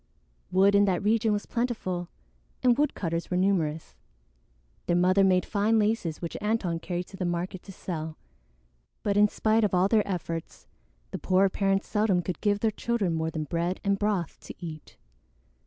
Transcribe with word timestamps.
Wood 0.49 0.73
in 0.73 0.85
that 0.85 1.03
region 1.03 1.31
was 1.31 1.45
plentiful, 1.45 2.09
and 2.63 2.75
woodcutters 2.75 3.29
were 3.29 3.37
numerous. 3.37 3.95
Their 4.87 4.95
mother 4.95 5.23
made 5.23 5.45
fine 5.45 5.77
laces 5.77 6.23
which 6.23 6.35
Antone 6.41 6.79
carried 6.79 7.05
to 7.09 7.17
the 7.17 7.23
market 7.25 7.61
to 7.61 7.71
sell; 7.71 8.17
but 9.03 9.15
in 9.15 9.27
spite 9.27 9.63
of 9.63 9.75
all 9.75 9.87
their 9.87 10.07
efforts, 10.07 10.65
the 11.11 11.19
poor 11.19 11.47
parents 11.49 11.87
seldom 11.87 12.23
could 12.23 12.41
give 12.41 12.61
their 12.61 12.71
children 12.71 13.13
more 13.13 13.29
than 13.29 13.43
bread 13.43 13.79
and 13.83 13.99
broth 13.99 14.39
to 14.39 14.55
eat. 14.57 14.97